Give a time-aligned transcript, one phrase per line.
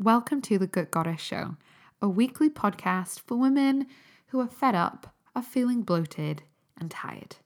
[0.00, 1.56] Welcome to the Good Goddess Show,
[2.02, 3.86] a weekly podcast for women
[4.26, 6.42] who are fed up of feeling bloated
[6.76, 7.36] and tired.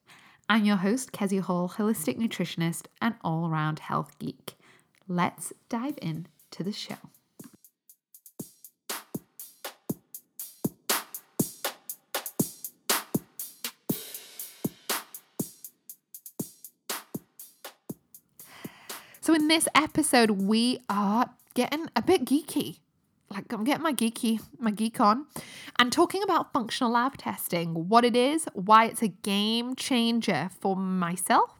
[0.48, 4.54] I'm your host, Kezia Hall, holistic nutritionist and all around health geek.
[5.06, 6.96] Let's dive in to the show.
[19.20, 22.78] So, in this episode, we are getting a bit geeky.
[23.30, 25.26] Like, I'm getting my geeky, my geek on,
[25.76, 30.76] and talking about functional lab testing, what it is, why it's a game changer for
[30.76, 31.50] myself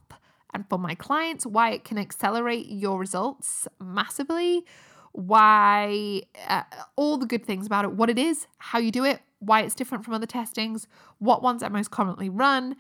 [0.55, 4.65] and for my clients, why it can accelerate your results massively,
[5.11, 6.63] why uh,
[6.95, 9.75] all the good things about it, what it is, how you do it, why it's
[9.75, 10.87] different from other testings,
[11.19, 12.77] what ones are most commonly run,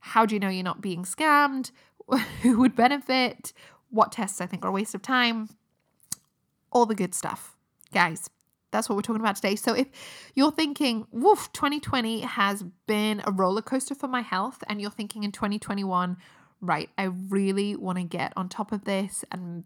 [0.00, 1.70] how do you know you're not being scammed,
[2.42, 3.52] who would benefit,
[3.88, 5.48] what tests I think are a waste of time,
[6.72, 7.56] all the good stuff.
[7.92, 8.28] Guys,
[8.72, 9.56] that's what we're talking about today.
[9.56, 9.86] So if
[10.34, 15.24] you're thinking, woof, 2020 has been a roller coaster for my health, and you're thinking
[15.24, 16.16] in 2021,
[16.60, 19.64] right, I really want to get on top of this and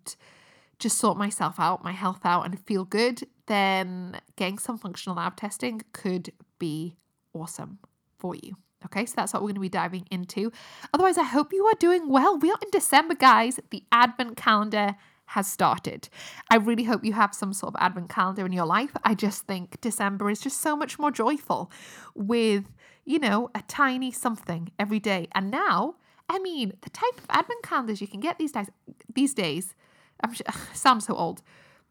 [0.78, 5.36] just sort myself out, my health out, and feel good, then getting some functional lab
[5.36, 6.96] testing could be
[7.32, 7.78] awesome
[8.18, 8.56] for you.
[8.86, 10.50] Okay, so that's what we're going to be diving into.
[10.94, 12.38] Otherwise, I hope you are doing well.
[12.38, 13.60] We are in December, guys.
[13.70, 14.96] The Advent calendar
[15.30, 16.08] has started.
[16.50, 18.90] I really hope you have some sort of Advent calendar in your life.
[19.04, 21.70] I just think December is just so much more joyful
[22.16, 22.64] with,
[23.04, 25.28] you know, a tiny something every day.
[25.32, 25.94] And now,
[26.28, 28.70] I mean, the type of Advent calendars you can get these days,
[29.14, 29.76] these days,
[30.24, 31.42] I'm sure, sounds so old.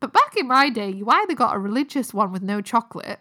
[0.01, 3.19] But back in my day, you either got a religious one with no chocolate,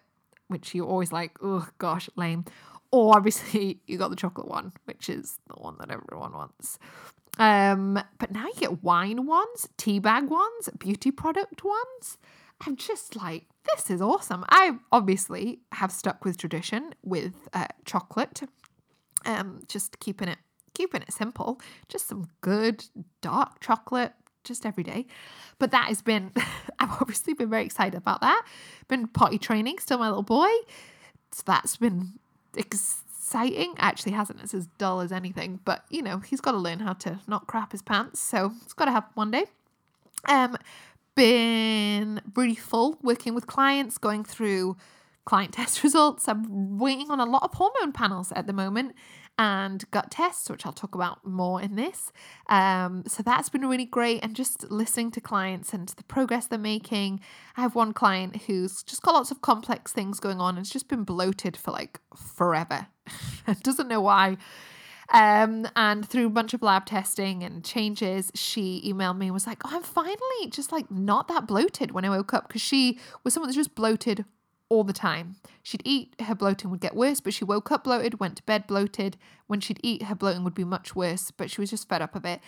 [0.49, 2.45] which you're always like, oh gosh, lame,
[2.91, 6.81] or obviously you got the chocolate one, which is the one that everyone wants.
[7.39, 12.19] Um, but now you get wine ones, tea bag ones, beauty product ones.
[12.67, 14.45] I'm just like, this is awesome.
[14.49, 18.43] I obviously have stuck with tradition with uh, chocolate,
[19.25, 20.39] um, just keeping it
[20.75, 21.61] keeping it simple.
[21.89, 22.85] Just some good
[23.21, 24.13] dark chocolate,
[24.45, 25.07] just every day.
[25.59, 26.33] But that has been,
[26.79, 28.45] I've obviously been very excited about that.
[28.87, 30.49] Been potty training, still my little boy.
[31.33, 32.13] So that's been
[33.29, 33.75] exciting.
[33.77, 34.41] Actually, hasn't.
[34.41, 35.61] It's as dull as anything.
[35.65, 38.21] But you know, he's got to learn how to not crap his pants.
[38.21, 39.45] So it's got to happen one day.
[40.27, 40.57] Um,
[41.15, 44.77] been really full working with clients, going through
[45.27, 46.27] client test results.
[46.27, 48.95] I'm waiting on a lot of hormone panels at the moment
[49.39, 52.11] and gut tests, which I'll talk about more in this.
[52.49, 54.25] Um, so that's been really great.
[54.25, 57.21] And just listening to clients and the progress they're making.
[57.57, 60.73] I have one client who's just got lots of complex things going on and it's
[60.73, 62.89] just been bloated for like forever
[63.63, 64.37] doesn't know why.
[65.11, 69.47] Um, and through a bunch of lab testing and changes, she emailed me and was
[69.47, 72.99] like, Oh, I'm finally just like not that bloated when I woke up because she
[73.25, 74.25] was someone that's just bloated
[74.69, 75.37] all the time.
[75.63, 78.67] She'd eat, her bloating would get worse, but she woke up bloated, went to bed
[78.67, 79.17] bloated.
[79.47, 82.15] When she'd eat, her bloating would be much worse, but she was just fed up
[82.15, 82.41] of it.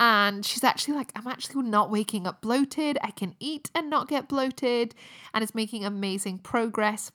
[0.00, 2.98] And she's actually like, I'm actually not waking up bloated.
[3.00, 4.94] I can eat and not get bloated,
[5.32, 7.12] and it's making amazing progress.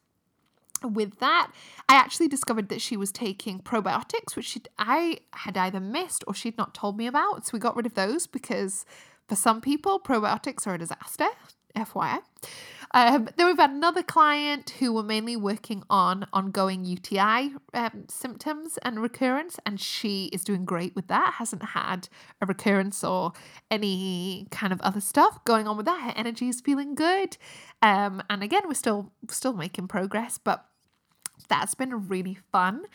[0.84, 1.52] With that,
[1.88, 6.58] I actually discovered that she was taking probiotics, which I had either missed or she'd
[6.58, 7.46] not told me about.
[7.46, 8.86] So we got rid of those because
[9.28, 11.28] for some people, probiotics are a disaster.
[11.76, 12.20] FYI.
[12.96, 18.78] Um, then we've had another client who were mainly working on ongoing UTI um, symptoms
[18.84, 21.36] and recurrence, and she is doing great with that.
[21.38, 22.08] Hasn't had
[22.40, 23.34] a recurrence or
[23.72, 26.02] any kind of other stuff going on with that.
[26.02, 27.38] Her energy is feeling good,
[27.82, 30.64] um, and again, we're still still making progress, but
[31.48, 32.86] that's been really fun.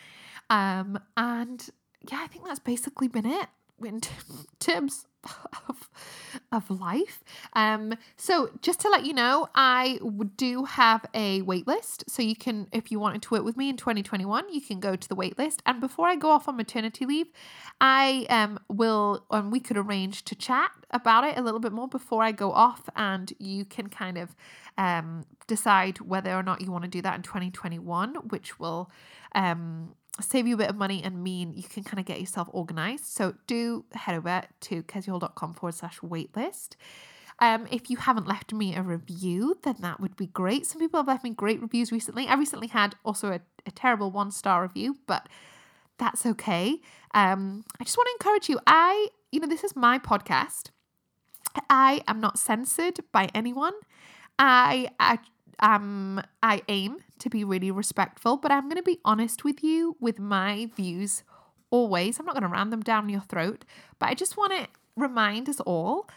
[0.50, 1.68] Um, and
[2.10, 3.48] yeah, I think that's basically been it
[3.84, 4.00] in
[4.58, 5.06] terms
[5.68, 5.88] of,
[6.52, 7.22] of life.
[7.54, 9.98] Um, so just to let you know, I
[10.36, 12.04] do have a waitlist.
[12.08, 14.96] So you can, if you wanted to work with me in 2021, you can go
[14.96, 15.58] to the waitlist.
[15.66, 17.28] And before I go off on maternity leave,
[17.80, 21.72] I um will, and um, we could arrange to chat about it a little bit
[21.72, 24.34] more before I go off, and you can kind of
[24.76, 28.90] um decide whether or not you want to do that in 2021, which will
[29.34, 32.48] um save you a bit of money and mean you can kind of get yourself
[32.52, 33.06] organized.
[33.06, 36.76] So do head over to keziahall.com forward slash waitlist.
[37.40, 40.66] Um, if you haven't left me a review, then that would be great.
[40.66, 42.26] Some people have left me great reviews recently.
[42.26, 45.28] I recently had also a, a terrible one star review, but
[45.98, 46.78] that's okay.
[47.14, 48.58] Um, I just want to encourage you.
[48.66, 50.70] I, you know, this is my podcast.
[51.70, 53.74] I am not censored by anyone.
[54.38, 55.18] I, I
[55.60, 59.96] um I aim to be really respectful, but I'm going to be honest with you
[60.00, 61.22] with my views
[61.70, 62.18] always.
[62.18, 63.64] I'm not going to ram them down your throat,
[63.98, 66.08] but I just want to remind us all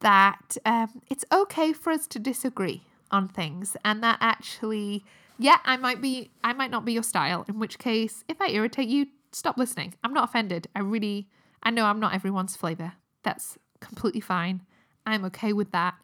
[0.00, 2.82] that um, it's okay for us to disagree.
[3.10, 5.04] on things and that actually
[5.38, 8.48] yeah, I might be I might not be your style, in which case if I
[8.48, 9.94] irritate you, stop listening.
[10.02, 10.68] I'm not offended.
[10.74, 11.28] I really
[11.62, 12.92] I know I'm not everyone's flavor.
[13.22, 14.62] That's completely fine.
[15.06, 15.94] I'm okay with that.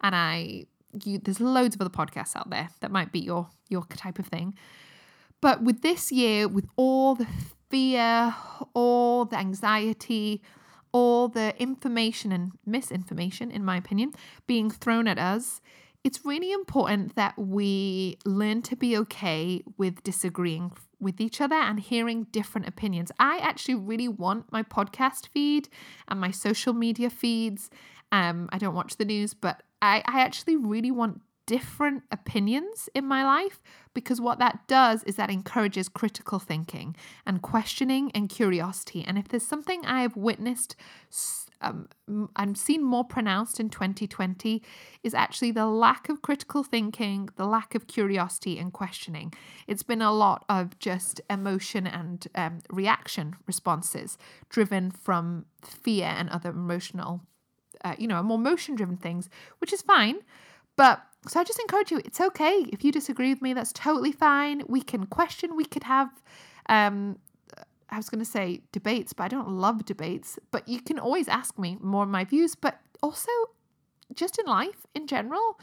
[0.00, 0.66] And I
[1.04, 4.26] you there's loads of other podcasts out there that might be your your type of
[4.26, 4.54] thing.
[5.40, 7.26] But with this year, with all the
[7.68, 8.34] fear,
[8.74, 10.40] all the anxiety,
[10.92, 14.12] all the information and misinformation, in my opinion,
[14.46, 15.60] being thrown at us,
[16.04, 21.80] it's really important that we learn to be okay with disagreeing with each other and
[21.80, 23.10] hearing different opinions.
[23.18, 25.68] I actually really want my podcast feed
[26.08, 27.70] and my social media feeds.
[28.12, 33.04] Um, I don't watch the news, but I, I actually really want different opinions in
[33.04, 33.60] my life
[33.94, 36.96] because what that does is that encourages critical thinking
[37.26, 39.04] and questioning and curiosity.
[39.06, 40.76] And if there's something I have witnessed
[41.60, 41.88] um,
[42.36, 44.62] and seen more pronounced in 2020
[45.02, 49.34] is actually the lack of critical thinking, the lack of curiosity and questioning.
[49.66, 54.16] It's been a lot of just emotion and um, reaction responses
[54.48, 57.22] driven from fear and other emotional,
[57.84, 60.16] uh, you know, more motion driven things, which is fine.
[60.76, 64.12] But so I just encourage you, it's okay if you disagree with me, that's totally
[64.12, 64.62] fine.
[64.68, 66.10] We can question, we could have
[66.68, 67.18] um
[67.92, 71.28] I was going to say debates, but I don't love debates, but you can always
[71.28, 73.30] ask me more of my views, but also
[74.14, 75.60] just in life in general,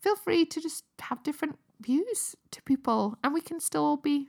[0.00, 4.28] feel free to just have different views to people and we can still be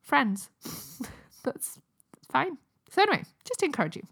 [0.00, 0.48] friends.
[1.44, 1.78] that's
[2.30, 2.56] fine.
[2.88, 4.06] So anyway, just to encourage you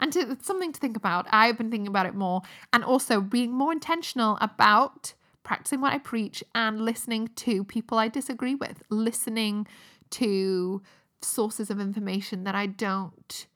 [0.00, 1.26] and to, it's something to think about.
[1.30, 2.42] I've been thinking about it more
[2.72, 8.08] and also being more intentional about practicing what I preach and listening to people I
[8.08, 9.66] disagree with, listening
[10.10, 10.82] to
[11.22, 13.46] sources of information that I don't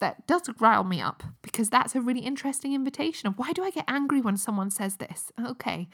[0.00, 3.70] that does rile me up because that's a really interesting invitation of why do I
[3.70, 5.30] get angry when someone says this?
[5.46, 5.88] Okay,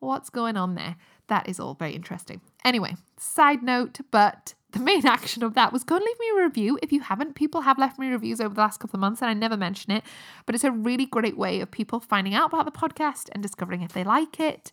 [0.00, 0.96] what's going on there?
[1.28, 2.40] That is all very interesting.
[2.64, 6.44] Anyway, side note, but the main action of that was go and leave me a
[6.44, 6.78] review.
[6.82, 9.30] If you haven't, people have left me reviews over the last couple of months and
[9.30, 10.04] I never mention it,
[10.44, 13.82] but it's a really great way of people finding out about the podcast and discovering
[13.82, 14.70] if they like it.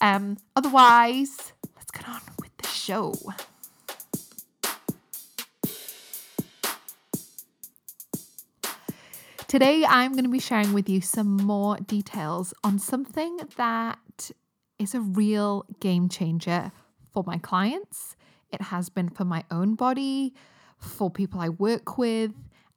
[0.00, 3.14] Um, otherwise, let's get on with the show.
[9.48, 14.30] Today, I'm going to be sharing with you some more details on something that
[14.78, 16.72] is a real game changer
[17.12, 18.16] for my clients
[18.52, 20.34] it has been for my own body,
[20.78, 22.32] for people I work with,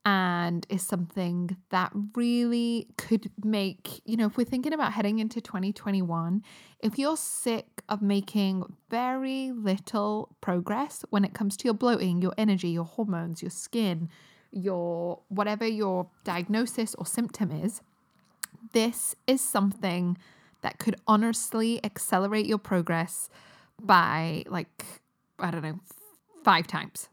[0.06, 5.42] and is something that really could make, you know, if we're thinking about heading into
[5.42, 6.44] 2021,
[6.80, 12.34] if you're sick of making very little progress when it comes to your bloating, your
[12.38, 14.08] energy, your hormones, your skin,
[14.52, 17.82] your whatever your diagnosis or symptom is,
[18.74, 20.18] this is something
[20.62, 23.30] that could honestly accelerate your progress
[23.82, 24.86] by like
[25.40, 25.80] I don't know,
[26.44, 27.10] five times,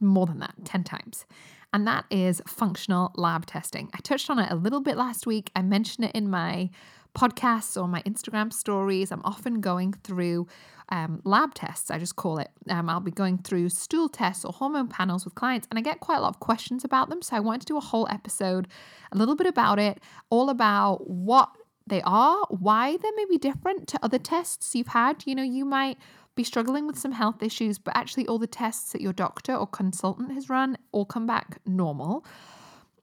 [0.00, 1.26] more than that, 10 times.
[1.72, 3.90] And that is functional lab testing.
[3.92, 5.50] I touched on it a little bit last week.
[5.54, 6.70] I mentioned it in my
[7.14, 9.10] podcasts or my Instagram stories.
[9.12, 10.46] I'm often going through
[10.90, 12.48] um, lab tests, I just call it.
[12.68, 16.00] Um, I'll be going through stool tests or hormone panels with clients, and I get
[16.00, 17.20] quite a lot of questions about them.
[17.20, 18.68] So I wanted to do a whole episode,
[19.12, 20.00] a little bit about it,
[20.30, 21.50] all about what
[21.86, 25.24] they are, why they may be different to other tests you've had.
[25.26, 25.98] You know, you might
[26.38, 29.66] be struggling with some health issues, but actually all the tests that your doctor or
[29.66, 32.24] consultant has run all come back normal.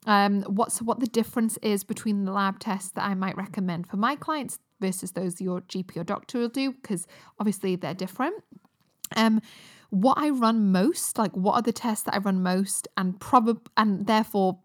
[0.08, 3.98] Um, what's what the difference is between the lab tests that I might recommend for
[3.98, 8.42] my clients versus those your GP or doctor will do, because obviously they're different.
[9.18, 9.42] Um,
[9.90, 13.62] what I run most, like what are the tests that I run most, and probably
[13.76, 14.60] and therefore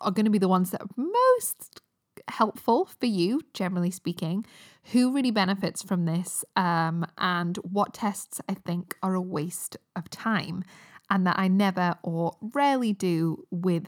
[0.00, 1.81] are going to be the ones that are most
[2.28, 4.44] helpful for you, generally speaking,
[4.92, 10.10] who really benefits from this, um, and what tests I think are a waste of
[10.10, 10.64] time
[11.10, 13.86] and that I never or rarely do with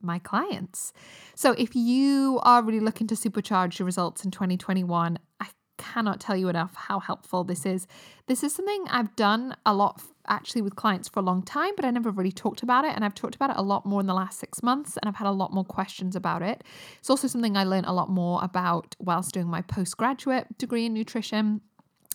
[0.00, 0.92] my clients.
[1.34, 6.36] So if you are really looking to supercharge your results in 2021, I cannot tell
[6.36, 7.86] you enough how helpful this is.
[8.26, 11.84] This is something I've done a lot actually with clients for a long time, but
[11.84, 12.92] I never really talked about it.
[12.94, 15.16] And I've talked about it a lot more in the last six months, and I've
[15.16, 16.64] had a lot more questions about it.
[16.98, 20.94] It's also something I learned a lot more about whilst doing my postgraduate degree in
[20.94, 21.60] nutrition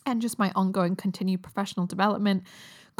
[0.06, 2.44] and just my ongoing continued professional development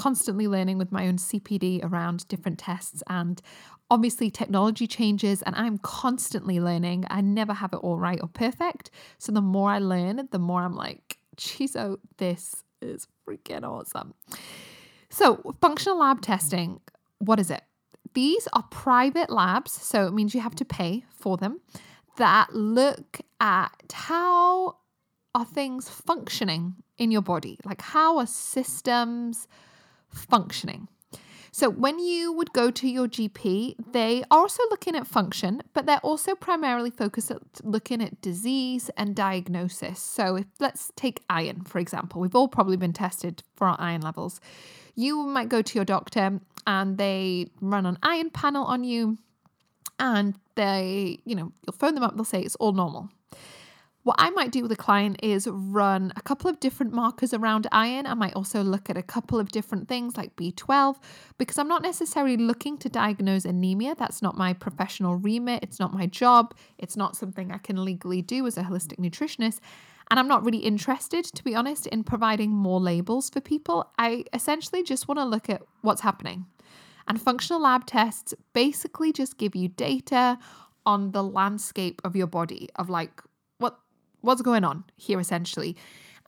[0.01, 3.43] constantly learning with my own CPD around different tests and
[3.91, 7.05] obviously technology changes and I'm constantly learning.
[7.11, 8.91] I never have it all right or perfect.
[9.19, 14.15] So the more I learn, the more I'm like, geez, oh, this is freaking awesome.
[15.09, 16.81] So, functional lab testing,
[17.19, 17.63] what is it?
[18.15, 21.61] These are private labs, so it means you have to pay for them,
[22.17, 24.77] that look at how
[25.35, 27.59] are things functioning in your body?
[27.65, 29.49] Like, how are systems
[30.09, 30.89] functioning?
[31.53, 35.87] So, when you would go to your GP, they are also looking at function, but
[35.87, 40.01] they're also primarily focused at looking at disease and diagnosis.
[40.01, 44.01] So, if let's take iron, for example, we've all probably been tested for our iron
[44.01, 44.41] levels.
[44.95, 49.19] You might go to your doctor and they run an iron panel on you,
[49.99, 53.09] and they, you know, you'll phone them up, they'll say it's all normal.
[54.03, 57.67] What I might do with a client is run a couple of different markers around
[57.71, 58.07] iron.
[58.07, 60.97] I might also look at a couple of different things like B12
[61.37, 63.95] because I'm not necessarily looking to diagnose anemia.
[63.95, 65.63] That's not my professional remit.
[65.63, 66.55] It's not my job.
[66.79, 69.61] It's not something I can legally do as a holistic nutritionist.
[70.11, 73.91] And I'm not really interested, to be honest, in providing more labels for people.
[73.99, 76.47] I essentially just want to look at what's happening.
[77.07, 80.39] And functional lab tests basically just give you data
[80.87, 83.23] on the landscape of your body, of like
[84.21, 85.77] what's going on here essentially.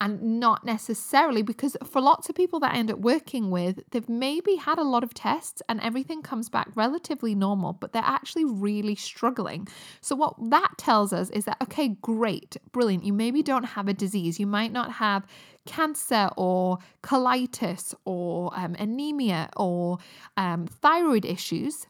[0.01, 4.09] And not necessarily because for lots of people that I end up working with, they've
[4.09, 8.45] maybe had a lot of tests and everything comes back relatively normal, but they're actually
[8.45, 9.69] really struggling.
[10.01, 13.95] So, what that tells us is that, okay, great, brilliant, you maybe don't have a
[13.95, 15.25] disease, you might not have
[15.67, 19.99] cancer or colitis or um, anemia or
[20.37, 21.87] um, thyroid issues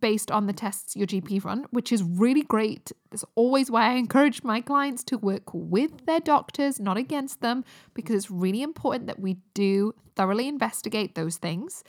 [0.00, 2.92] based on the tests your GP run, which is really great.
[3.10, 7.64] That's always why I encourage my clients to work with their doctors, not against them,
[7.94, 11.84] because it's really important that we do thoroughly investigate those things.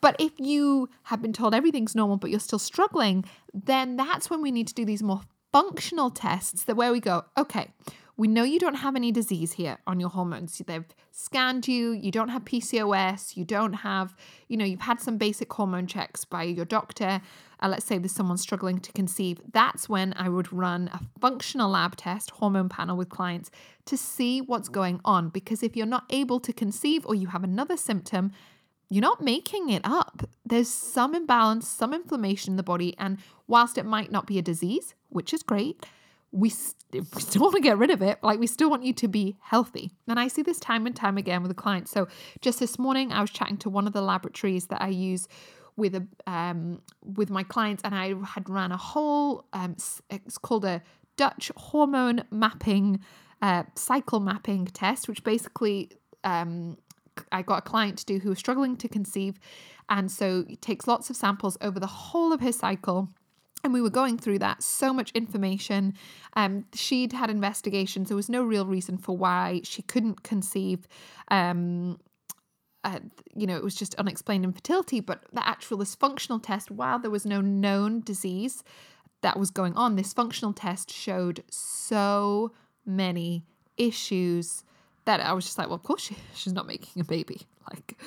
[0.00, 4.42] But if you have been told everything's normal, but you're still struggling, then that's when
[4.42, 7.68] we need to do these more functional tests that where we go, okay,
[8.18, 10.60] we know you don't have any disease here on your hormones.
[10.66, 14.16] They've scanned you, you don't have PCOS, you don't have,
[14.48, 17.22] you know, you've had some basic hormone checks by your doctor.
[17.60, 19.40] Uh, let's say there's someone struggling to conceive.
[19.52, 23.52] That's when I would run a functional lab test, hormone panel with clients
[23.86, 25.28] to see what's going on.
[25.28, 28.32] Because if you're not able to conceive or you have another symptom,
[28.90, 30.28] you're not making it up.
[30.44, 32.94] There's some imbalance, some inflammation in the body.
[32.98, 35.84] And whilst it might not be a disease, which is great,
[36.32, 38.18] we, st- we still want to get rid of it.
[38.22, 39.92] Like we still want you to be healthy.
[40.06, 41.88] And I see this time and time again with a client.
[41.88, 42.08] So
[42.40, 45.28] just this morning, I was chatting to one of the laboratories that I use
[45.76, 49.46] with a um, with my clients, and I had ran a whole.
[49.52, 49.76] Um,
[50.10, 50.82] it's called a
[51.16, 52.98] Dutch hormone mapping
[53.40, 55.90] uh, cycle mapping test, which basically
[56.24, 56.76] um,
[57.32, 59.38] I got a client to do who was struggling to conceive,
[59.88, 63.08] and so it takes lots of samples over the whole of his cycle
[63.64, 64.62] and we were going through that.
[64.62, 65.94] So much information.
[66.34, 68.08] Um, she'd had investigations.
[68.08, 70.86] There was no real reason for why she couldn't conceive.
[71.30, 71.98] Um,
[72.84, 73.00] uh,
[73.34, 77.10] you know it was just unexplained infertility but the actual this functional test while there
[77.10, 78.62] was no known disease
[79.20, 82.52] that was going on this functional test showed so
[82.86, 83.44] many
[83.76, 84.62] issues
[85.08, 87.40] that I was just like, well, of course she, she's not making a baby.
[87.70, 87.98] Like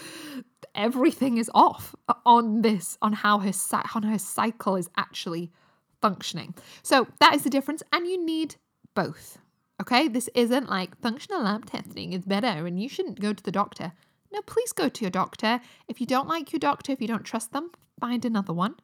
[0.76, 1.96] everything is off
[2.28, 3.52] on this, on how her
[3.96, 5.52] on her cycle is actually
[6.00, 6.54] functioning.
[6.84, 8.56] So that is the difference, and you need
[8.94, 9.40] both.
[9.82, 13.52] Okay, this isn't like functional lab testing is better, and you shouldn't go to the
[13.52, 13.94] doctor.
[14.32, 15.60] No, please go to your doctor.
[15.88, 18.76] If you don't like your doctor, if you don't trust them, find another one.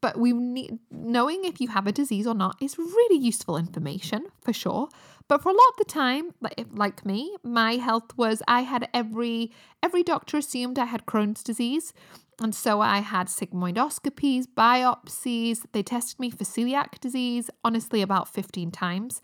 [0.00, 4.26] But we need knowing if you have a disease or not is really useful information
[4.40, 4.88] for sure.
[5.28, 8.88] But for a lot of the time, like, like me, my health was I had
[8.94, 9.50] every
[9.82, 11.92] every doctor assumed I had Crohn's disease.
[12.40, 15.64] And so I had sigmoidoscopies, biopsies.
[15.72, 19.22] They tested me for celiac disease, honestly, about 15 times.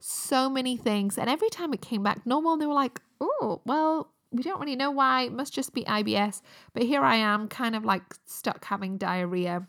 [0.00, 1.18] So many things.
[1.18, 4.76] And every time it came back normal, they were like, oh, well, we don't really
[4.76, 5.24] know why.
[5.24, 6.40] It must just be IBS.
[6.72, 9.66] But here I am, kind of like stuck having diarrhea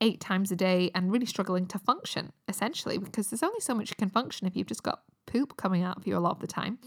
[0.00, 3.90] eight times a day and really struggling to function, essentially, because there's only so much
[3.90, 6.40] you can function if you've just got poop coming out of you a lot of
[6.40, 6.78] the time.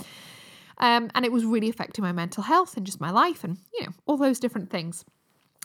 [0.78, 3.86] Um, and it was really affecting my mental health and just my life and, you
[3.86, 5.04] know, all those different things.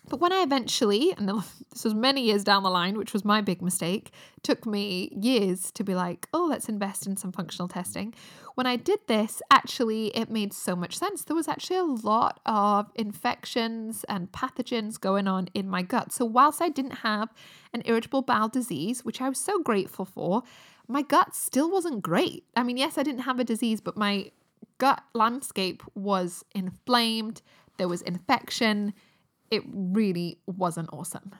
[0.08, 1.28] But when I eventually, and
[1.70, 4.10] this was many years down the line, which was my big mistake,
[4.42, 8.14] took me years to be like, oh, let's invest in some functional testing.
[8.54, 11.24] When I did this, actually, it made so much sense.
[11.24, 16.12] There was actually a lot of infections and pathogens going on in my gut.
[16.12, 17.32] So, whilst I didn't have
[17.72, 20.42] an irritable bowel disease, which I was so grateful for,
[20.86, 22.44] my gut still wasn't great.
[22.56, 24.30] I mean, yes, I didn't have a disease, but my
[24.78, 27.42] gut landscape was inflamed,
[27.76, 28.94] there was infection
[29.50, 31.32] it really wasn't awesome.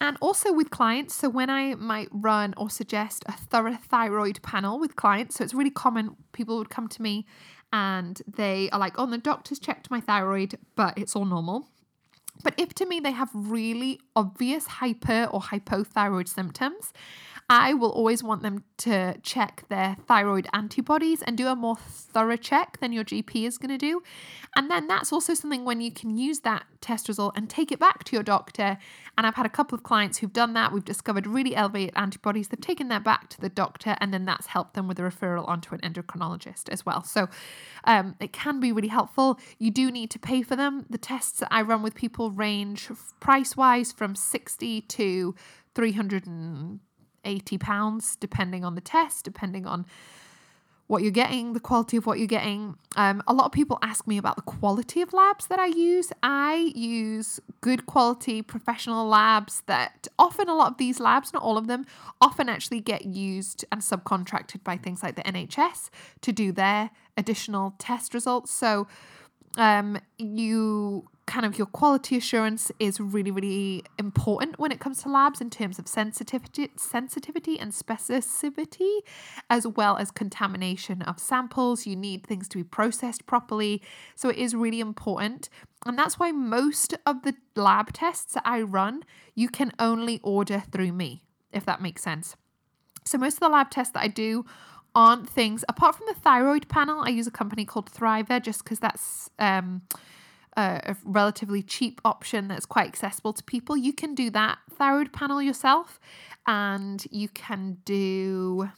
[0.00, 4.78] And also with clients, so when I might run or suggest a thorough thyroid panel
[4.78, 7.26] with clients, so it's really common, people would come to me
[7.72, 11.68] and they are like, oh, the doctor's checked my thyroid, but it's all normal.
[12.42, 16.92] But if to me they have really obvious hyper or hypothyroid symptoms,
[17.50, 22.36] I will always want them to check their thyroid antibodies and do a more thorough
[22.36, 24.02] check than your GP is going to do.
[24.56, 27.78] And then that's also something when you can use that test result and take it
[27.78, 28.78] back to your doctor.
[29.18, 30.72] And I've had a couple of clients who've done that.
[30.72, 32.48] We've discovered really elevated antibodies.
[32.48, 35.46] They've taken that back to the doctor, and then that's helped them with a referral
[35.46, 37.04] onto an endocrinologist as well.
[37.04, 37.28] So
[37.84, 39.38] um, it can be really helpful.
[39.58, 40.86] You do need to pay for them.
[40.88, 42.88] The tests that I run with people range
[43.20, 45.34] price wise from 60 to
[45.74, 46.80] 300 and
[47.24, 49.86] £80, depending on the test, depending on
[50.86, 52.76] what you're getting, the quality of what you're getting.
[52.96, 56.12] Um, a lot of people ask me about the quality of labs that I use.
[56.22, 61.56] I use good quality professional labs that often a lot of these labs, not all
[61.56, 61.86] of them,
[62.20, 65.88] often actually get used and subcontracted by things like the NHS
[66.20, 68.52] to do their additional test results.
[68.52, 68.86] So
[69.56, 75.08] um, you kind of your quality assurance is really really important when it comes to
[75.08, 78.98] labs in terms of sensitivity sensitivity and specificity
[79.48, 81.86] as well as contamination of samples.
[81.86, 83.82] You need things to be processed properly.
[84.14, 85.48] So it is really important.
[85.86, 89.04] And that's why most of the lab tests that I run
[89.34, 92.36] you can only order through me if that makes sense.
[93.04, 94.44] So most of the lab tests that I do
[94.94, 98.78] aren't things apart from the thyroid panel I use a company called Thriva just because
[98.78, 99.82] that's um
[100.56, 103.76] a relatively cheap option that's quite accessible to people.
[103.76, 106.00] You can do that thyroid panel yourself,
[106.46, 108.70] and you can do.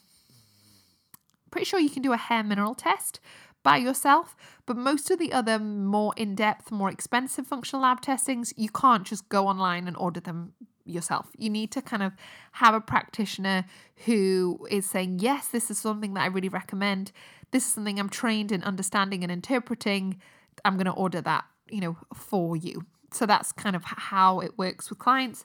[1.51, 3.21] Pretty sure you can do a hair mineral test
[3.63, 8.53] by yourself, but most of the other more in depth, more expensive functional lab testings,
[8.57, 10.53] you can't just go online and order them
[10.85, 11.29] yourself.
[11.37, 12.13] You need to kind of
[12.53, 13.65] have a practitioner
[14.05, 17.11] who is saying, Yes, this is something that I really recommend.
[17.51, 20.21] This is something I'm trained in understanding and interpreting.
[20.65, 22.85] I'm going to order that you know, for you.
[23.13, 25.45] So that's kind of how it works with clients.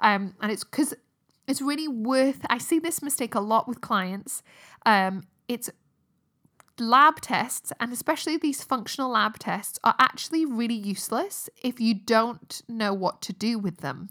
[0.00, 0.94] Um, and it's because
[1.46, 4.42] it's really worth, I see this mistake a lot with clients.
[4.86, 5.68] Um, it's
[6.78, 12.62] lab tests, and especially these functional lab tests, are actually really useless if you don't
[12.68, 14.10] know what to do with them.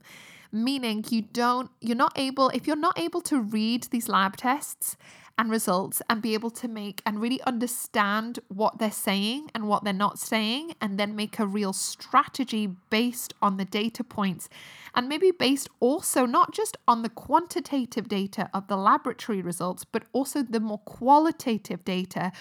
[0.51, 4.97] Meaning, you don't, you're not able, if you're not able to read these lab tests
[5.39, 9.85] and results and be able to make and really understand what they're saying and what
[9.85, 14.49] they're not saying, and then make a real strategy based on the data points
[14.93, 20.03] and maybe based also not just on the quantitative data of the laboratory results, but
[20.11, 22.33] also the more qualitative data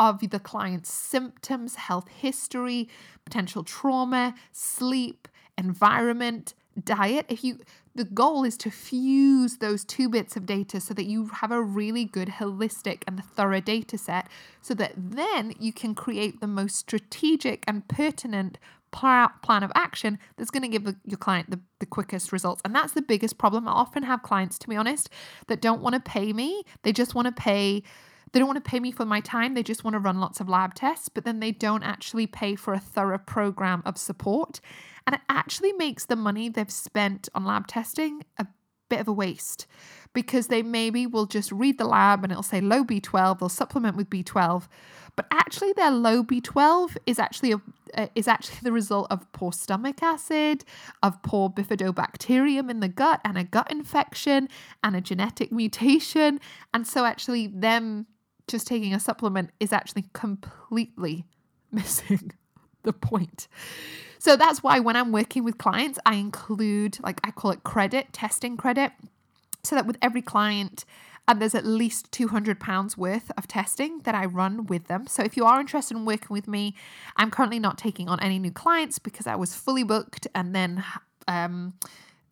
[0.00, 2.88] of the client's symptoms, health history,
[3.26, 7.58] potential trauma, sleep, environment diet if you
[7.94, 11.62] the goal is to fuse those two bits of data so that you have a
[11.62, 14.28] really good holistic and thorough data set
[14.60, 18.58] so that then you can create the most strategic and pertinent
[18.92, 22.62] plan of action that's going to give your client the, the quickest results.
[22.64, 23.68] And that's the biggest problem.
[23.68, 25.10] I often have clients, to be honest,
[25.48, 26.62] that don't want to pay me.
[26.82, 27.82] They just want to pay
[28.32, 29.54] they don't want to pay me for my time.
[29.54, 32.54] They just want to run lots of lab tests, but then they don't actually pay
[32.54, 34.60] for a thorough program of support.
[35.06, 38.46] And it actually makes the money they've spent on lab testing a
[38.88, 39.66] bit of a waste
[40.12, 43.96] because they maybe will just read the lab and it'll say low B12, they'll supplement
[43.96, 44.66] with B12,
[45.14, 47.60] but actually their low B12 is actually a,
[47.94, 50.64] uh, is actually the result of poor stomach acid,
[51.02, 54.48] of poor bifidobacterium in the gut and a gut infection
[54.82, 56.40] and a genetic mutation,
[56.72, 58.06] and so actually them
[58.48, 61.24] just taking a supplement is actually completely
[61.72, 62.32] missing
[62.82, 63.48] the point.
[64.18, 68.12] So that's why when I'm working with clients, I include, like, I call it credit,
[68.12, 68.92] testing credit,
[69.62, 70.84] so that with every client,
[71.28, 75.06] and there's at least 200 pounds worth of testing that I run with them.
[75.06, 76.74] So if you are interested in working with me,
[77.16, 80.84] I'm currently not taking on any new clients because I was fully booked and then
[81.26, 81.74] um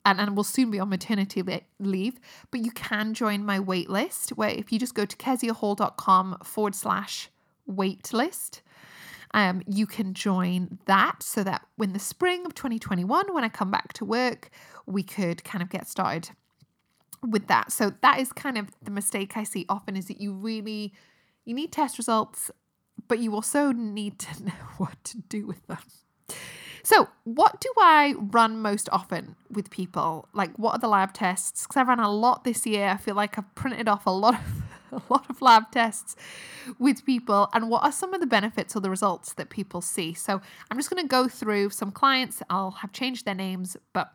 [0.05, 1.43] and, and will soon be on maternity
[1.79, 2.21] leave.
[2.51, 6.75] But you can join my wait list where if you just go to keziahall.com forward
[6.75, 7.31] slash
[7.67, 8.63] wait list,
[9.33, 13.71] um, you can join that so that when the spring of 2021, when I come
[13.71, 14.51] back to work,
[14.87, 16.31] we could kind of get started
[17.23, 17.73] with that.
[17.73, 20.93] So that is kind of the mistake I see often is that you really
[21.45, 22.51] you need test results,
[23.09, 25.79] but you also need to know what to do with them.
[26.85, 30.29] So, what do I run most often with people?
[30.35, 31.63] Like, what are the lab tests?
[31.63, 32.89] Because I ran a lot this year.
[32.89, 36.15] I feel like I've printed off a lot of a lot of lab tests
[36.79, 40.15] with people and what are some of the benefits or the results that people see.
[40.15, 42.43] So I'm just going to go through some clients.
[42.49, 44.13] I'll have changed their names, but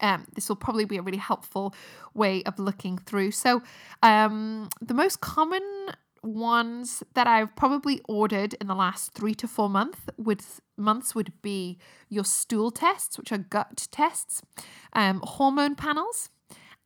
[0.00, 1.74] um, this will probably be a really helpful
[2.14, 3.32] way of looking through.
[3.32, 3.62] So,
[4.02, 5.62] um, the most common
[6.26, 10.42] ones that I've probably ordered in the last three to four months would
[10.76, 14.42] months would be your stool tests, which are gut tests,
[14.92, 16.28] um, hormone panels,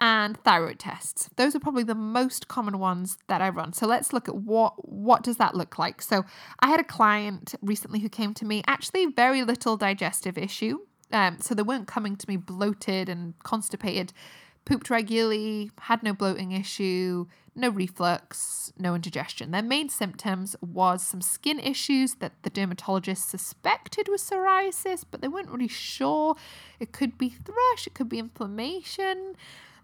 [0.01, 1.29] and thyroid tests.
[1.37, 3.73] Those are probably the most common ones that I run.
[3.73, 6.01] So let's look at what what does that look like.
[6.01, 6.25] So
[6.61, 10.79] I had a client recently who came to me actually very little digestive issue.
[11.13, 14.13] Um, so they weren't coming to me bloated and constipated,
[14.65, 17.27] pooped regularly, had no bloating issue,
[17.61, 19.51] no reflux, no indigestion.
[19.51, 25.29] Their main symptoms was some skin issues that the dermatologist suspected was psoriasis, but they
[25.29, 26.37] weren't really sure.
[26.79, 29.37] It could be thrush, it could be inflammation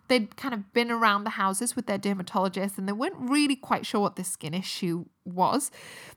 [0.09, 3.85] they'd kind of been around the houses with their dermatologist and they weren't really quite
[3.85, 5.71] sure what the skin issue was.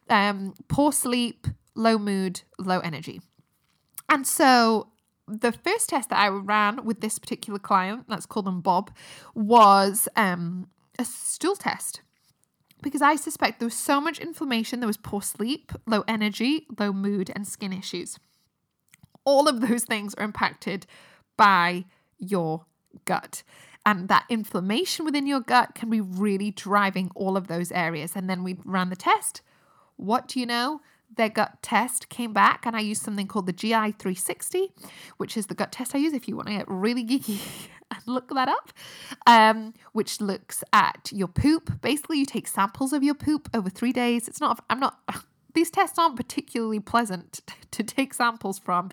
[0.10, 3.22] Um, poor sleep, low mood, low energy.
[4.08, 4.90] And so
[5.28, 8.92] the first test that I ran with this particular client, let's call them Bob,
[9.36, 10.68] was um,
[11.00, 12.02] a stool test.
[12.82, 16.94] Because I suspect there was so much inflammation, there was poor sleep, low energy, low
[16.94, 18.20] mood, and skin issues.
[19.26, 20.86] All of those things are impacted
[21.36, 21.86] by
[22.18, 22.66] your
[23.06, 23.44] gut.
[23.86, 28.14] And that inflammation within your gut can be really driving all of those areas.
[28.16, 29.42] And then we ran the test.
[29.96, 30.82] What do you know?
[31.16, 34.72] Their gut test came back, and I used something called the GI 360,
[35.18, 37.40] which is the gut test I use if you want to get really geeky
[37.92, 38.72] and look that up,
[39.26, 41.82] um, which looks at your poop.
[41.82, 44.28] Basically, you take samples of your poop over three days.
[44.28, 45.00] It's not, I'm not,
[45.54, 48.90] these tests aren't particularly pleasant to take samples from.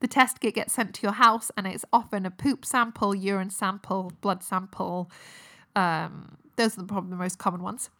[0.00, 3.50] The test kit gets sent to your house, and it's often a poop sample, urine
[3.50, 5.10] sample, blood sample.
[5.76, 7.90] Um, those are the, probably the most common ones.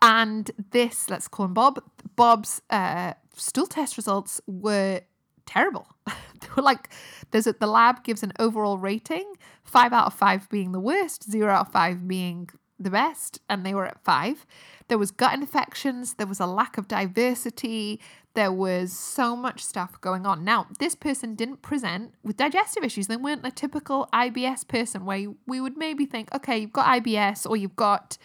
[0.00, 1.82] And this, let's call him Bob.
[2.14, 5.00] Bob's uh, stool test results were
[5.46, 5.88] terrible.
[6.06, 6.90] they were like,
[7.30, 11.30] there's a, the lab gives an overall rating, five out of five being the worst,
[11.30, 14.46] zero out of five being the best, and they were at five.
[14.88, 18.00] There was gut infections, there was a lack of diversity,
[18.34, 20.44] there was so much stuff going on.
[20.44, 23.06] Now, this person didn't present with digestive issues.
[23.06, 27.48] They weren't a typical IBS person where we would maybe think, okay, you've got IBS
[27.48, 28.18] or you've got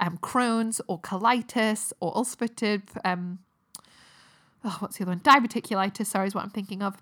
[0.00, 3.38] um, Crohn's or colitis or ulcerative, um,
[4.64, 5.20] oh, what's the other one?
[5.20, 6.96] Diverticulitis, sorry, is what I'm thinking of.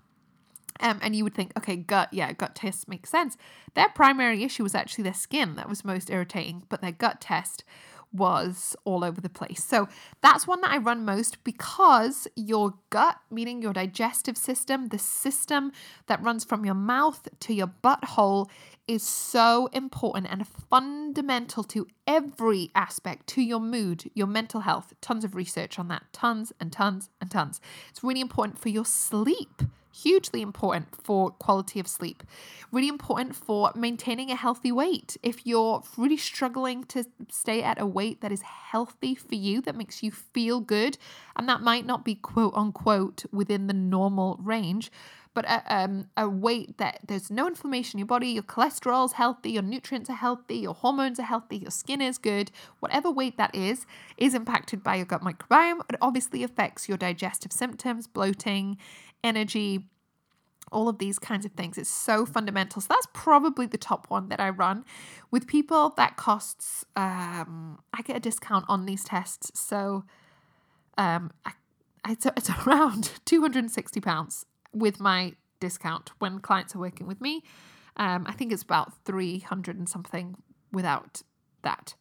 [0.79, 3.37] Um, and you would think, okay, gut, yeah, gut test makes sense.
[3.75, 7.63] Their primary issue was actually their skin that was most irritating, but their gut test
[8.13, 9.63] was all over the place.
[9.63, 9.87] So
[10.21, 15.71] that's one that I run most because your gut, meaning your digestive system, the system
[16.07, 18.49] that runs from your mouth to your butthole,
[18.87, 24.93] is so important and fundamental to every aspect, to your mood, your mental health.
[25.01, 27.61] Tons of research on that, tons and tons and tons.
[27.89, 32.23] It's really important for your sleep hugely important for quality of sleep,
[32.71, 35.15] really important for maintaining a healthy weight.
[35.21, 39.75] If you're really struggling to stay at a weight that is healthy for you, that
[39.75, 40.97] makes you feel good,
[41.35, 44.91] and that might not be quote unquote within the normal range.
[45.35, 49.49] But a, um, a weight that there's no inflammation in your body, your cholesterol's healthy,
[49.49, 52.51] your nutrients are healthy, your hormones are healthy, your skin is good,
[52.81, 55.79] whatever weight that is, is impacted by your gut microbiome.
[55.89, 58.77] It obviously affects your digestive symptoms, bloating,
[59.23, 59.85] energy,
[60.71, 61.77] all of these kinds of things.
[61.77, 62.81] It's so fundamental.
[62.81, 64.83] So that's probably the top one that I run.
[65.31, 69.51] With people, that costs, um, I get a discount on these tests.
[69.59, 70.03] So
[70.97, 71.51] um, I,
[72.09, 77.43] it's, it's around £260 with my discount when clients are working with me.
[77.95, 80.35] Um, I think it's about 300 and something
[80.71, 81.21] without
[81.61, 81.93] that.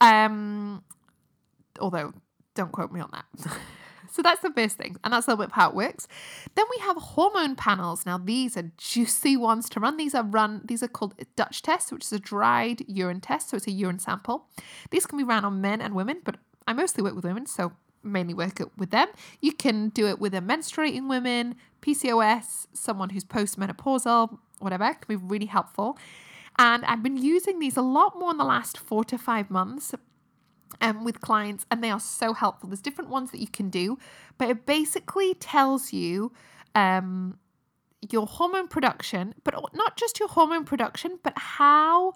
[0.00, 0.84] Um,
[1.80, 2.12] although,
[2.54, 3.56] don't quote me on that.
[4.16, 6.08] So that's the first thing, and that's a little bit how it works.
[6.54, 8.06] Then we have hormone panels.
[8.06, 9.98] Now these are juicy ones to run.
[9.98, 10.62] These are run.
[10.64, 13.50] These are called Dutch tests, which is a dried urine test.
[13.50, 14.46] So it's a urine sample.
[14.88, 17.72] These can be run on men and women, but I mostly work with women, so
[18.02, 19.08] mainly work with them.
[19.42, 24.84] You can do it with a menstruating women, PCOS, someone who's postmenopausal, whatever.
[24.84, 25.98] It can be really helpful.
[26.58, 29.94] And I've been using these a lot more in the last four to five months
[30.80, 32.68] um, with clients, and they are so helpful.
[32.68, 33.98] There's different ones that you can do,
[34.38, 36.32] but it basically tells you
[36.74, 37.38] um,
[38.10, 42.14] your hormone production, but not just your hormone production, but how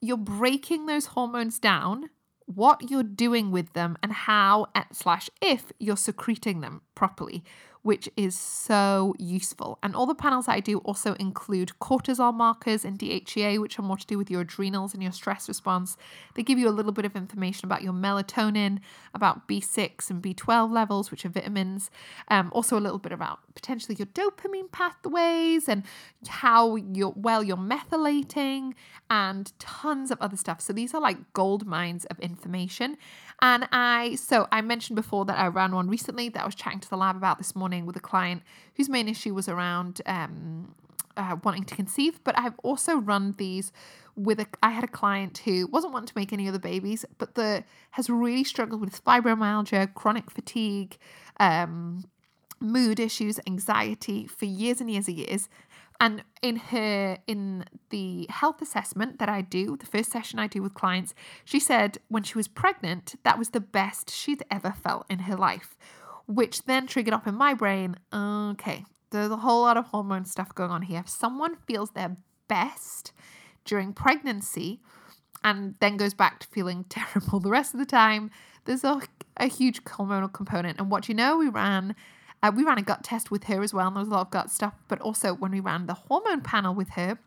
[0.00, 2.10] you're breaking those hormones down,
[2.46, 7.44] what you're doing with them, and how slash if you're secreting them properly
[7.82, 9.78] which is so useful.
[9.82, 13.82] And all the panels that I do also include cortisol markers and DHEA, which are
[13.82, 15.96] more to do with your adrenals and your stress response.
[16.34, 18.80] They give you a little bit of information about your melatonin,
[19.14, 21.90] about B6 and B12 levels, which are vitamins.
[22.28, 25.82] Um, also, a little bit about potentially your dopamine pathways and
[26.28, 28.72] how you're well you're methylating
[29.08, 30.60] and tons of other stuff.
[30.60, 32.96] So these are like gold mines of information.
[33.42, 36.80] And I, so I mentioned before that I ran one recently that I was chatting
[36.80, 38.42] to the lab about this morning with a client
[38.76, 40.74] whose main issue was around um,
[41.16, 43.72] uh, wanting to conceive, but I've also run these
[44.16, 44.46] with a.
[44.62, 48.10] I had a client who wasn't wanting to make any other babies, but the has
[48.10, 50.96] really struggled with fibromyalgia, chronic fatigue,
[51.38, 52.04] um,
[52.60, 55.48] mood issues, anxiety for years and years and years.
[56.00, 60.62] And in her in the health assessment that I do, the first session I do
[60.62, 65.04] with clients, she said when she was pregnant, that was the best she'd ever felt
[65.10, 65.76] in her life,
[66.26, 70.54] which then triggered up in my brain, okay, there's a whole lot of hormone stuff
[70.54, 71.00] going on here.
[71.00, 72.16] If someone feels their
[72.48, 73.12] best
[73.66, 74.80] during pregnancy
[75.44, 78.30] and then goes back to feeling terrible the rest of the time,
[78.64, 79.02] there's a,
[79.36, 80.78] a huge hormonal component.
[80.78, 81.94] And what you know, we ran
[82.42, 84.26] uh, we ran a gut test with her as well, and there was a lot
[84.26, 84.74] of gut stuff.
[84.88, 87.18] But also, when we ran the hormone panel with her,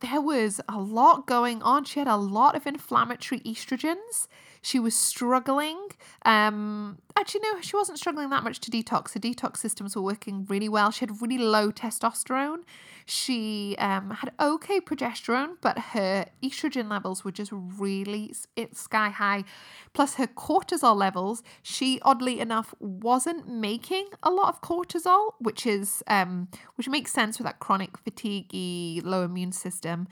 [0.00, 1.84] there was a lot going on.
[1.84, 4.28] She had a lot of inflammatory estrogens.
[4.62, 5.78] She was struggling.
[6.24, 9.12] Um, actually, no, she wasn't struggling that much to detox.
[9.12, 10.90] The detox systems were working really well.
[10.90, 12.60] She had really low testosterone.
[13.06, 18.32] She um, had okay progesterone, but her estrogen levels were just really
[18.72, 19.44] sky high.
[19.92, 26.02] Plus, her cortisol levels, she oddly enough wasn't making a lot of cortisol, which is
[26.06, 30.08] um, which makes sense with that chronic fatigue, low immune system.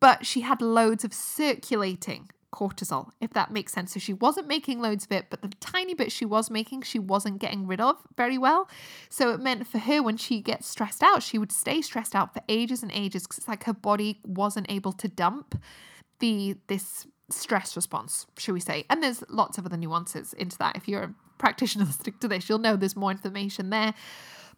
[0.00, 3.92] But she had loads of circulating cortisol, if that makes sense.
[3.92, 6.98] So she wasn't making loads of it, but the tiny bit she was making, she
[6.98, 8.68] wasn't getting rid of very well.
[9.08, 12.32] So it meant for her when she gets stressed out, she would stay stressed out
[12.32, 15.60] for ages and ages because it's like her body wasn't able to dump
[16.20, 18.84] the this stress response, should we say.
[18.88, 20.76] And there's lots of other nuances into that.
[20.76, 23.94] If you're a practitioner stick to this, you'll know there's more information there.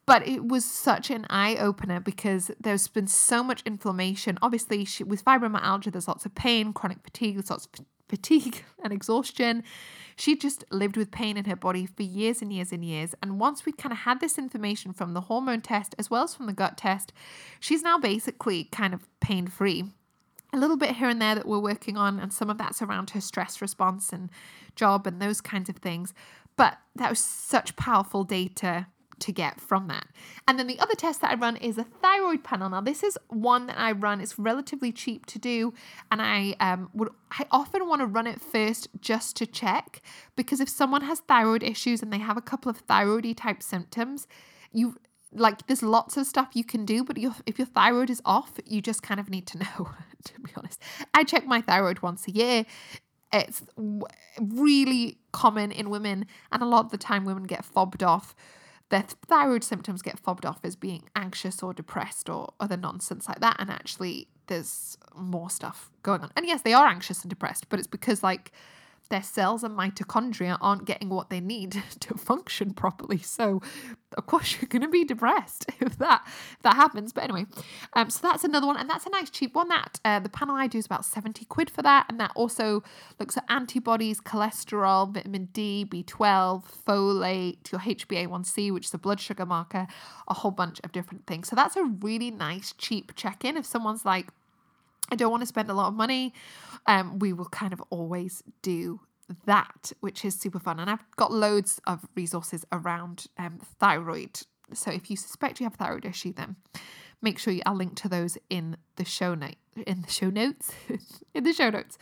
[0.06, 4.38] But it was such an eye opener because there's been so much inflammation.
[4.42, 8.92] Obviously, she, with fibromyalgia, there's lots of pain, chronic fatigue, there's lots of fatigue and
[8.92, 9.62] exhaustion.
[10.16, 13.14] She just lived with pain in her body for years and years and years.
[13.22, 16.34] And once we kind of had this information from the hormone test as well as
[16.34, 17.12] from the gut test,
[17.58, 19.84] she's now basically kind of pain free.
[20.52, 23.10] A little bit here and there that we're working on, and some of that's around
[23.10, 24.30] her stress response and
[24.74, 26.12] job and those kinds of things.
[26.56, 28.88] But that was such powerful data
[29.20, 30.06] to get from that.
[30.48, 32.68] And then the other test that I run is a thyroid panel.
[32.68, 34.20] Now, this is one that I run.
[34.20, 35.72] It's relatively cheap to do,
[36.10, 40.02] and I um, would I often want to run it first just to check
[40.36, 44.26] because if someone has thyroid issues and they have a couple of thyroidy type symptoms,
[44.72, 44.96] you
[45.32, 48.80] like there's lots of stuff you can do, but if your thyroid is off, you
[48.80, 49.90] just kind of need to know.
[50.24, 50.82] To be honest,
[51.14, 52.66] I check my thyroid once a year.
[53.32, 53.62] It's
[54.40, 58.34] really common in women, and a lot of the time women get fobbed off
[58.90, 63.40] their thyroid symptoms get fobbed off as being anxious or depressed or other nonsense like
[63.40, 63.56] that.
[63.58, 66.30] And actually, there's more stuff going on.
[66.36, 68.52] And yes, they are anxious and depressed, but it's because, like,
[69.10, 73.18] their cells and mitochondria aren't getting what they need to function properly.
[73.18, 73.60] So,
[74.16, 77.12] of course, you're going to be depressed if that if that happens.
[77.12, 77.46] But anyway,
[77.92, 79.68] um, so that's another one, and that's a nice cheap one.
[79.68, 82.82] That uh, the panel I do is about seventy quid for that, and that also
[83.18, 89.20] looks at antibodies, cholesterol, vitamin D, B twelve, folate, your HbA1c, which is a blood
[89.20, 89.86] sugar marker,
[90.28, 91.48] a whole bunch of different things.
[91.48, 94.28] So that's a really nice cheap check in if someone's like
[95.10, 96.32] I don't want to spend a lot of money.
[96.86, 99.00] Um, we will kind of always do
[99.46, 100.80] that, which is super fun.
[100.80, 104.40] And I've got loads of resources around um, thyroid.
[104.72, 106.56] So if you suspect you have a thyroid issue, then
[107.22, 110.72] make sure you, I'll link to those in the show note in the show notes
[111.34, 111.98] in the show notes.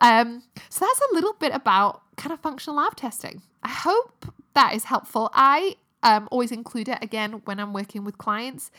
[0.00, 3.42] Um, so that's a little bit about kind of functional lab testing.
[3.62, 5.30] I hope that is helpful.
[5.34, 8.70] I um, always include it again when I'm working with clients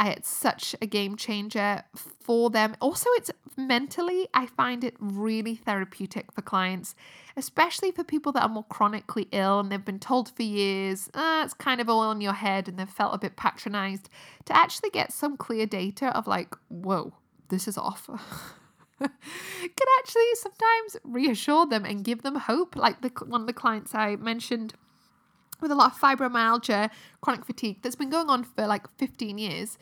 [0.00, 2.76] it's such a game changer for them.
[2.80, 6.94] Also, it's mentally, I find it really therapeutic for clients,
[7.36, 11.44] especially for people that are more chronically ill and they've been told for years, ah,
[11.44, 14.10] it's kind of all in your head and they've felt a bit patronized.
[14.46, 17.14] To actually get some clear data of like, whoa,
[17.48, 18.10] this is off.
[18.98, 19.10] can
[19.98, 22.76] actually sometimes reassure them and give them hope.
[22.76, 24.74] Like the one of the clients I mentioned
[25.60, 26.90] with a lot of fibromyalgia,
[27.20, 29.78] chronic fatigue that's been going on for like 15 years.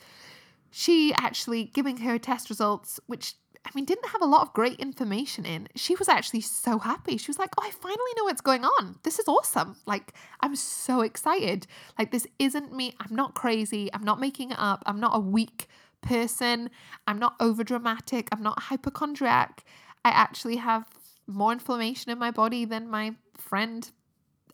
[0.70, 3.34] She actually giving her test results, which
[3.66, 5.68] I mean, didn't have a lot of great information in.
[5.74, 7.16] She was actually so happy.
[7.16, 8.96] She was like, Oh, I finally know what's going on.
[9.04, 9.76] This is awesome.
[9.86, 11.66] Like, I'm so excited.
[11.98, 12.94] Like, this isn't me.
[13.00, 13.90] I'm not crazy.
[13.94, 14.82] I'm not making it up.
[14.84, 15.68] I'm not a weak
[16.02, 16.68] person.
[17.06, 18.28] I'm not over dramatic.
[18.32, 19.64] I'm not hypochondriac.
[20.04, 20.86] I actually have
[21.26, 23.90] more inflammation in my body than my friend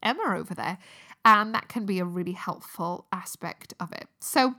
[0.02, 0.78] Emma over there.
[1.24, 4.08] And that can be a really helpful aspect of it.
[4.20, 4.54] So,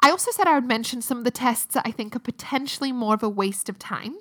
[0.00, 2.92] I also said I would mention some of the tests that I think are potentially
[2.92, 4.16] more of a waste of time.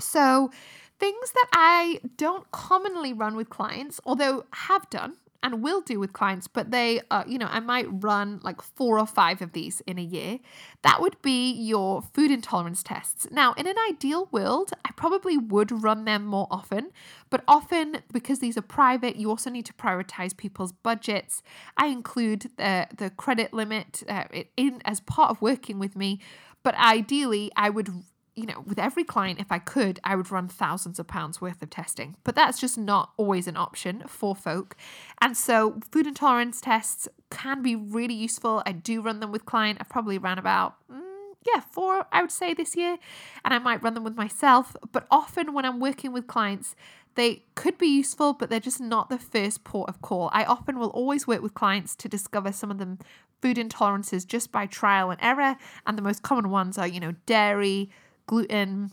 [0.00, 0.50] So,
[0.98, 6.12] things that I don't commonly run with clients, although have done and will do with
[6.12, 9.80] clients, but they, uh, you know, I might run like four or five of these
[9.86, 10.40] in a year.
[10.82, 13.28] That would be your food intolerance tests.
[13.30, 16.90] Now, in an ideal world, I probably would run them more often,
[17.30, 21.42] but often because these are private, you also need to prioritize people's budgets.
[21.76, 24.24] I include the the credit limit uh,
[24.56, 26.20] in as part of working with me,
[26.64, 28.02] but ideally, I would
[28.38, 31.60] you know, with every client, if I could, I would run thousands of pounds worth
[31.60, 32.14] of testing.
[32.22, 34.76] But that's just not always an option for folk.
[35.20, 38.62] And so food intolerance tests can be really useful.
[38.64, 39.78] I do run them with client.
[39.80, 41.00] I've probably ran about mm,
[41.52, 42.98] yeah, four, I would say this year.
[43.44, 44.76] And I might run them with myself.
[44.92, 46.76] But often when I'm working with clients,
[47.16, 50.30] they could be useful, but they're just not the first port of call.
[50.32, 53.00] I often will always work with clients to discover some of them
[53.42, 55.56] food intolerances just by trial and error.
[55.84, 57.90] And the most common ones are, you know, dairy,
[58.28, 58.92] gluten,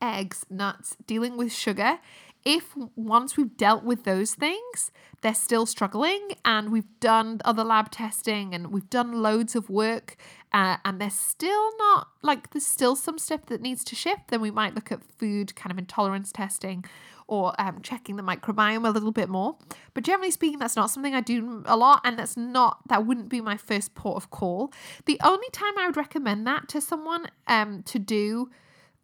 [0.00, 1.98] eggs, nuts, dealing with sugar.
[2.44, 7.90] If once we've dealt with those things, they're still struggling and we've done other lab
[7.90, 10.16] testing and we've done loads of work
[10.52, 14.40] uh, and they're still not like there's still some stuff that needs to shift, then
[14.40, 16.84] we might look at food kind of intolerance testing
[17.30, 19.56] or um, checking the microbiome a little bit more.
[19.94, 23.28] But generally speaking, that's not something I do a lot, and that's not that wouldn't
[23.28, 24.72] be my first port of call.
[25.06, 28.50] The only time I would recommend that to someone um, to do.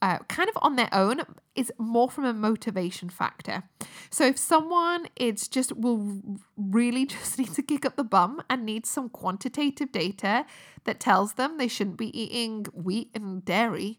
[0.03, 1.23] Uh, kind of on their own
[1.55, 3.63] is more from a motivation factor.
[4.11, 6.21] So if someone it's just will
[6.55, 10.45] really just need to kick up the bum and needs some quantitative data
[10.85, 13.99] that tells them they shouldn't be eating wheat and dairy,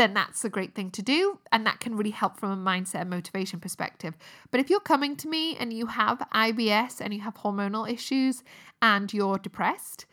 [0.00, 1.38] then that's a great thing to do.
[1.52, 4.16] And that can really help from a mindset and motivation perspective.
[4.50, 8.42] But if you're coming to me and you have IBS and you have hormonal issues
[8.80, 10.06] and you're depressed,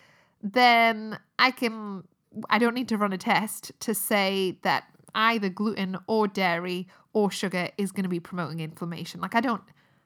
[0.43, 2.03] then I can,
[2.49, 4.83] I don't need to run a test to say that
[5.15, 9.21] either gluten or dairy or sugar is going to be promoting inflammation.
[9.21, 9.63] Like I don't,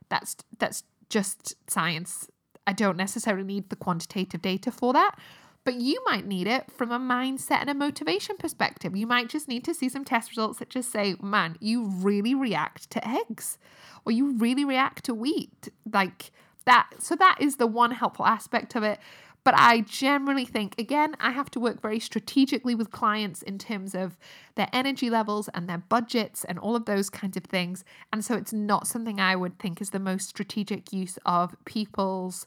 [0.09, 2.29] that's, that's just science.
[2.67, 5.15] I don't necessarily need the quantitative data for that
[5.63, 8.95] but you might need it from a mindset and a motivation perspective.
[8.95, 12.33] You might just need to see some test results that just say, man, you really
[12.33, 13.57] react to eggs
[14.05, 15.69] or you really react to wheat.
[15.91, 16.31] Like
[16.65, 16.89] that.
[16.99, 18.99] So that is the one helpful aspect of it.
[19.43, 23.95] But I generally think, again, I have to work very strategically with clients in terms
[23.95, 24.15] of
[24.53, 27.83] their energy levels and their budgets and all of those kinds of things.
[28.13, 32.45] And so it's not something I would think is the most strategic use of people's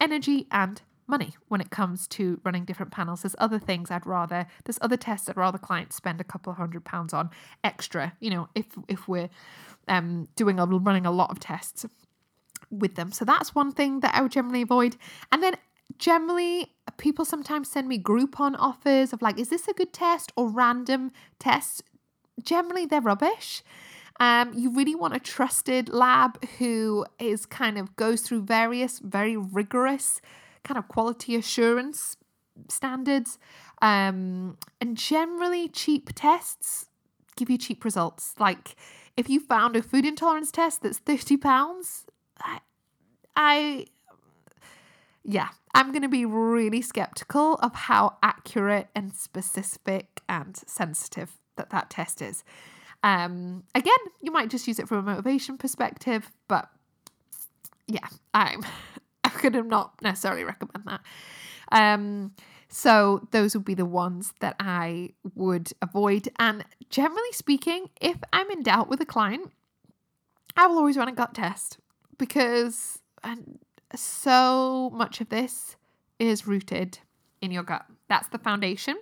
[0.00, 3.22] energy and money when it comes to running different panels.
[3.22, 6.56] There's other things I'd rather, there's other tests I'd rather clients spend a couple of
[6.56, 7.30] hundred pounds on
[7.64, 9.28] extra, you know, if if we're
[9.88, 11.84] um doing a running a lot of tests
[12.70, 13.12] with them.
[13.12, 14.96] So that's one thing that I would generally avoid.
[15.32, 15.56] And then
[15.98, 20.48] generally people sometimes send me Groupon offers of like, is this a good test or
[20.48, 21.82] random tests?
[22.42, 23.62] Generally they're rubbish.
[24.20, 29.36] Um, you really want a trusted lab who is kind of goes through various very
[29.36, 30.20] rigorous
[30.64, 32.16] kind of quality assurance
[32.68, 33.38] standards.
[33.82, 36.86] Um, and generally, cheap tests
[37.36, 38.34] give you cheap results.
[38.38, 38.76] Like
[39.16, 42.04] if you found a food intolerance test that's £30,
[42.42, 42.60] I,
[43.34, 43.86] I
[45.24, 51.70] yeah, I'm going to be really skeptical of how accurate and specific and sensitive that
[51.70, 52.42] that test is.
[53.02, 56.68] Um, again, you might just use it from a motivation perspective, but
[57.86, 58.64] yeah, I'm
[59.40, 61.00] could not necessarily recommend that.
[61.72, 62.32] Um,
[62.68, 66.28] so those would be the ones that I would avoid.
[66.38, 69.50] And generally speaking, if I'm in doubt with a client,
[70.56, 71.78] I will always run a gut test
[72.16, 73.00] because
[73.94, 75.76] so much of this
[76.18, 76.98] is rooted
[77.40, 77.86] in your gut.
[78.08, 78.96] That's the foundation.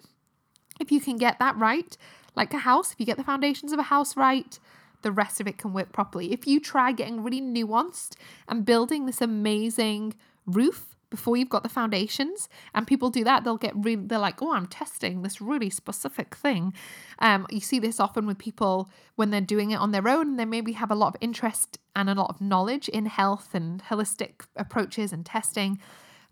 [0.81, 1.97] If you can get that right,
[2.37, 4.59] like a house, if you get the foundations of a house right,
[5.03, 6.33] the rest of it can work properly.
[6.33, 8.17] If you try getting really nuanced
[8.49, 10.15] and building this amazing
[10.47, 14.43] roof before you've got the foundations and people do that they'll get really they're like
[14.43, 16.73] oh i'm testing this really specific thing
[17.21, 20.45] um you see this often with people when they're doing it on their own they
[20.45, 24.47] maybe have a lot of interest and a lot of knowledge in health and holistic
[24.57, 25.79] approaches and testing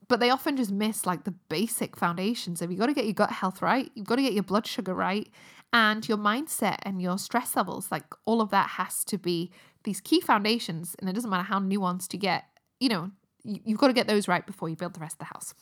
[0.08, 3.14] but they often just miss like the basic foundations of you got to get your
[3.14, 5.28] gut health right you've got to get your blood sugar right
[5.76, 9.50] and your mindset and your stress levels like all of that has to be
[9.84, 12.44] these key foundations and it doesn't matter how nuanced you get
[12.80, 13.10] you know
[13.46, 15.54] you've got to get those right before you build the rest of the house.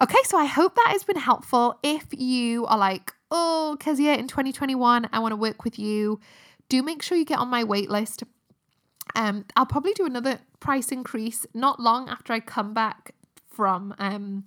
[0.00, 1.78] Okay, so I hope that has been helpful.
[1.82, 6.20] If you are like, oh, Kezia, in 2021, I want to work with you,
[6.68, 8.22] do make sure you get on my wait list.
[9.16, 13.14] Um, I'll probably do another price increase not long after I come back
[13.48, 14.44] from um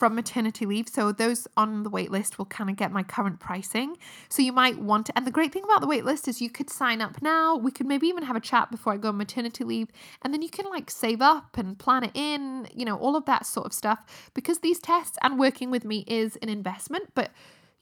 [0.00, 0.88] from maternity leave.
[0.88, 3.98] So those on the waitlist will kind of get my current pricing.
[4.30, 6.70] So you might want to, and the great thing about the waitlist is you could
[6.70, 7.54] sign up now.
[7.54, 9.88] We could maybe even have a chat before I go on maternity leave.
[10.22, 13.26] And then you can like save up and plan it in, you know, all of
[13.26, 14.30] that sort of stuff.
[14.32, 17.30] Because these tests and working with me is an investment, but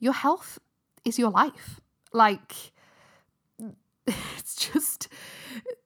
[0.01, 0.59] your health
[1.05, 1.81] is your life.
[2.13, 2.73] Like,
[4.39, 5.09] it's just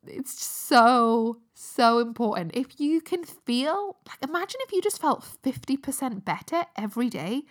[0.07, 2.53] it's so so important.
[2.55, 7.45] If you can feel like imagine if you just felt 50% better every day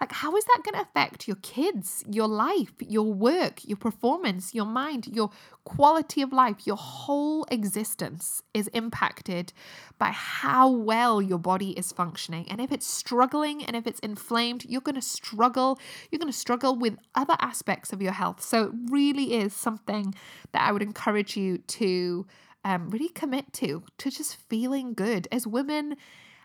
[0.00, 4.54] like, how is that going to affect your kids, your life, your work, your performance,
[4.54, 5.30] your mind, your
[5.64, 6.66] quality of life?
[6.66, 9.52] Your whole existence is impacted
[9.98, 12.46] by how well your body is functioning.
[12.48, 15.80] And if it's struggling and if it's inflamed, you're going to struggle.
[16.10, 18.40] You're going to struggle with other aspects of your health.
[18.40, 20.14] So, it really is something
[20.52, 22.26] that I would encourage you to
[22.64, 25.26] um, really commit to, to just feeling good.
[25.32, 25.96] As women,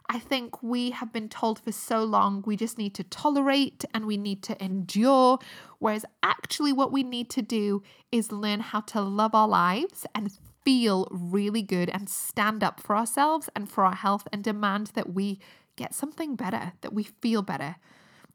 [0.09, 4.05] I think we have been told for so long we just need to tolerate and
[4.05, 5.39] we need to endure.
[5.79, 10.31] Whereas actually, what we need to do is learn how to love our lives and
[10.63, 15.13] feel really good and stand up for ourselves and for our health and demand that
[15.13, 15.39] we
[15.75, 17.75] get something better, that we feel better,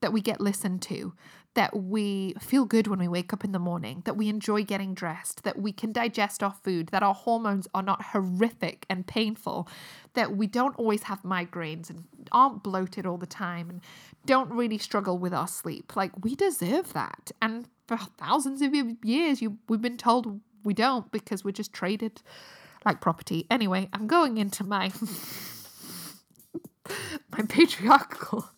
[0.01, 1.15] that we get listened to,
[1.59, 4.95] that we feel good when we wake up in the morning, that we enjoy getting
[4.95, 9.69] dressed, that we can digest our food, that our hormones are not horrific and painful,
[10.15, 13.81] that we don't always have migraines and aren't bloated all the time and
[14.25, 15.97] don't really struggle with our sleep.
[15.97, 17.33] Like we deserve that.
[17.43, 22.23] And for thousands of years you we've been told we don't because we're just traded
[22.85, 23.49] like property.
[23.51, 24.93] Anyway, I'm going into my
[27.37, 28.49] my patriarchal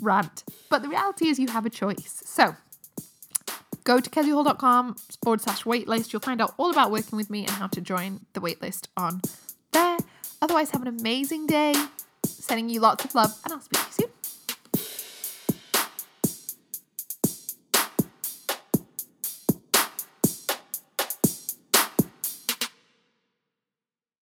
[0.00, 0.44] rant.
[0.68, 2.22] But the reality is, you have a choice.
[2.24, 2.56] So
[3.84, 6.12] go to keziahall.com forward slash waitlist.
[6.12, 9.22] You'll find out all about working with me and how to join the waitlist on
[9.72, 9.98] there.
[10.42, 11.74] Otherwise, have an amazing day.
[12.24, 14.15] Sending you lots of love, and I'll speak to you soon.